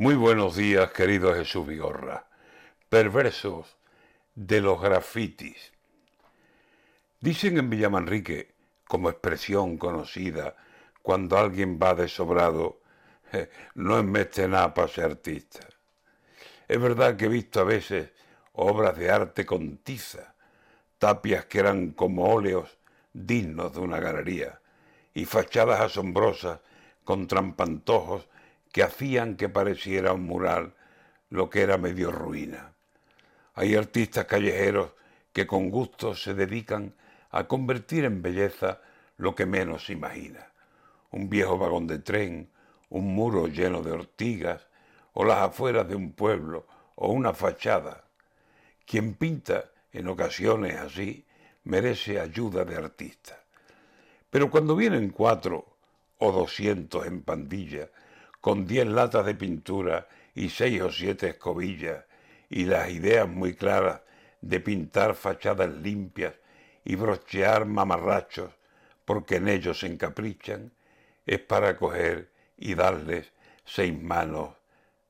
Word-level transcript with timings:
Muy 0.00 0.14
buenos 0.14 0.56
días, 0.56 0.92
querido 0.92 1.34
Jesús 1.34 1.66
Vigorra. 1.66 2.24
Perversos 2.88 3.76
de 4.34 4.62
los 4.62 4.80
grafitis. 4.80 5.74
Dicen 7.20 7.58
en 7.58 7.68
Villamanrique, 7.68 8.54
como 8.88 9.10
expresión 9.10 9.76
conocida, 9.76 10.56
cuando 11.02 11.36
alguien 11.36 11.78
va 11.78 11.94
de 11.94 12.08
sobrado, 12.08 12.80
no 13.74 13.98
es 13.98 14.04
mete 14.04 14.48
nada 14.48 14.72
para 14.72 14.88
ser 14.88 15.04
artista. 15.04 15.68
Es 16.66 16.80
verdad 16.80 17.18
que 17.18 17.26
he 17.26 17.28
visto 17.28 17.60
a 17.60 17.64
veces 17.64 18.08
obras 18.54 18.96
de 18.96 19.10
arte 19.10 19.44
con 19.44 19.76
tiza, 19.76 20.34
tapias 20.96 21.44
que 21.44 21.58
eran 21.58 21.90
como 21.90 22.24
óleos 22.24 22.78
dignos 23.12 23.74
de 23.74 23.80
una 23.80 24.00
galería, 24.00 24.62
y 25.12 25.26
fachadas 25.26 25.78
asombrosas 25.78 26.60
con 27.04 27.26
trampantojos 27.26 28.30
que 28.72 28.82
hacían 28.82 29.36
que 29.36 29.48
pareciera 29.48 30.12
un 30.12 30.24
mural 30.24 30.74
lo 31.28 31.50
que 31.50 31.62
era 31.62 31.78
medio 31.78 32.10
ruina. 32.10 32.72
Hay 33.54 33.74
artistas 33.74 34.26
callejeros 34.26 34.92
que 35.32 35.46
con 35.46 35.70
gusto 35.70 36.14
se 36.14 36.34
dedican 36.34 36.94
a 37.30 37.46
convertir 37.46 38.04
en 38.04 38.22
belleza 38.22 38.80
lo 39.16 39.34
que 39.34 39.46
menos 39.46 39.86
se 39.86 39.92
imagina. 39.92 40.50
Un 41.10 41.28
viejo 41.28 41.58
vagón 41.58 41.86
de 41.86 41.98
tren, 41.98 42.50
un 42.88 43.14
muro 43.14 43.46
lleno 43.46 43.82
de 43.82 43.92
ortigas, 43.92 44.66
o 45.12 45.24
las 45.24 45.38
afueras 45.38 45.88
de 45.88 45.96
un 45.96 46.12
pueblo, 46.12 46.66
o 46.94 47.12
una 47.12 47.32
fachada. 47.32 48.04
Quien 48.86 49.14
pinta 49.14 49.70
en 49.92 50.08
ocasiones 50.08 50.76
así 50.76 51.26
merece 51.64 52.20
ayuda 52.20 52.64
de 52.64 52.76
artista. 52.76 53.38
Pero 54.30 54.50
cuando 54.50 54.76
vienen 54.76 55.10
cuatro 55.10 55.76
o 56.18 56.32
doscientos 56.32 57.06
en 57.06 57.22
pandilla, 57.22 57.88
con 58.40 58.66
diez 58.66 58.86
latas 58.86 59.26
de 59.26 59.34
pintura 59.34 60.08
y 60.34 60.48
seis 60.48 60.80
o 60.80 60.90
siete 60.90 61.28
escobillas, 61.28 62.04
y 62.48 62.64
las 62.64 62.90
ideas 62.90 63.28
muy 63.28 63.54
claras 63.54 64.00
de 64.40 64.60
pintar 64.60 65.14
fachadas 65.14 65.70
limpias 65.70 66.34
y 66.84 66.96
brochear 66.96 67.66
mamarrachos, 67.66 68.50
porque 69.04 69.36
en 69.36 69.48
ellos 69.48 69.80
se 69.80 69.86
encaprichan, 69.86 70.72
es 71.26 71.40
para 71.40 71.76
coger 71.76 72.32
y 72.56 72.74
darles 72.74 73.32
seis 73.64 73.96
manos 74.00 74.50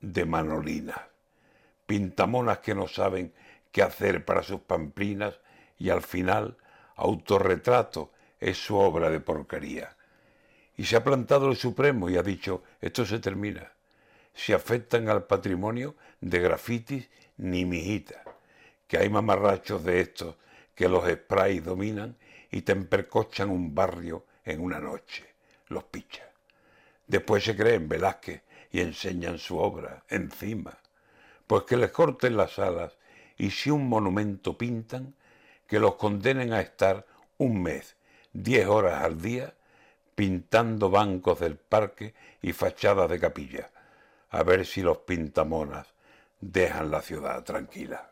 de 0.00 0.24
manolinas. 0.26 1.00
Pintamonas 1.86 2.58
que 2.58 2.74
no 2.74 2.86
saben 2.86 3.32
qué 3.72 3.82
hacer 3.82 4.24
para 4.24 4.42
sus 4.42 4.60
pamplinas 4.60 5.40
y 5.78 5.90
al 5.90 6.02
final 6.02 6.56
autorretrato 6.96 8.12
es 8.38 8.58
su 8.58 8.76
obra 8.76 9.10
de 9.10 9.20
porquería. 9.20 9.96
Y 10.76 10.84
se 10.84 10.96
ha 10.96 11.04
plantado 11.04 11.50
el 11.50 11.56
Supremo 11.56 12.10
y 12.10 12.16
ha 12.16 12.22
dicho, 12.22 12.62
esto 12.80 13.06
se 13.06 13.18
termina. 13.18 13.72
Se 14.34 14.54
afectan 14.54 15.08
al 15.08 15.24
patrimonio 15.24 15.94
de 16.20 16.40
grafitis 16.40 17.08
ni 17.36 17.64
mijita, 17.64 18.22
que 18.88 18.98
hay 18.98 19.08
mamarrachos 19.08 19.84
de 19.84 20.00
estos 20.00 20.36
que 20.74 20.88
los 20.88 21.08
sprays 21.08 21.64
dominan 21.64 22.16
y 22.50 22.62
te 22.62 22.72
empercochan 22.72 23.50
un 23.50 23.74
barrio 23.74 24.26
en 24.44 24.60
una 24.60 24.80
noche, 24.80 25.24
los 25.68 25.84
pichas. 25.84 26.28
Después 27.06 27.44
se 27.44 27.56
creen 27.56 27.88
Velázquez 27.88 28.42
y 28.70 28.80
enseñan 28.80 29.38
su 29.38 29.58
obra 29.58 30.04
encima. 30.08 30.78
Pues 31.46 31.64
que 31.64 31.76
les 31.76 31.90
corten 31.90 32.36
las 32.36 32.58
alas 32.58 32.96
y 33.36 33.50
si 33.50 33.70
un 33.70 33.88
monumento 33.88 34.56
pintan, 34.56 35.14
que 35.66 35.78
los 35.78 35.94
condenen 35.94 36.52
a 36.52 36.60
estar 36.60 37.06
un 37.38 37.62
mes, 37.62 37.96
diez 38.32 38.66
horas 38.66 39.02
al 39.02 39.20
día, 39.20 39.54
pintando 40.14 40.90
bancos 40.90 41.40
del 41.40 41.56
parque 41.56 42.14
y 42.42 42.52
fachadas 42.52 43.10
de 43.10 43.18
capilla, 43.18 43.70
a 44.30 44.42
ver 44.42 44.66
si 44.66 44.82
los 44.82 44.98
pintamonas 44.98 45.94
dejan 46.40 46.90
la 46.90 47.02
ciudad 47.02 47.42
tranquila. 47.44 48.10